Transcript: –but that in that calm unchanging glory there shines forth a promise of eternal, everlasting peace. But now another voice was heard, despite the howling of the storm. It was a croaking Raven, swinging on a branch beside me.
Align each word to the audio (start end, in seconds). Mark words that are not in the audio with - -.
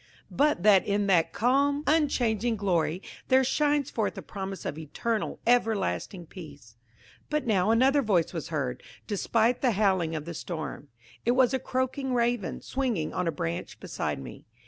–but 0.31 0.63
that 0.63 0.83
in 0.83 1.05
that 1.05 1.31
calm 1.31 1.83
unchanging 1.85 2.55
glory 2.55 3.03
there 3.27 3.43
shines 3.43 3.91
forth 3.91 4.17
a 4.17 4.23
promise 4.23 4.65
of 4.65 4.79
eternal, 4.79 5.39
everlasting 5.45 6.25
peace. 6.25 6.75
But 7.29 7.45
now 7.45 7.69
another 7.69 8.01
voice 8.01 8.33
was 8.33 8.47
heard, 8.47 8.81
despite 9.05 9.61
the 9.61 9.73
howling 9.73 10.15
of 10.15 10.25
the 10.25 10.33
storm. 10.33 10.87
It 11.23 11.33
was 11.33 11.53
a 11.53 11.59
croaking 11.59 12.15
Raven, 12.15 12.61
swinging 12.61 13.13
on 13.13 13.27
a 13.27 13.31
branch 13.31 13.79
beside 13.79 14.17
me. 14.19 14.47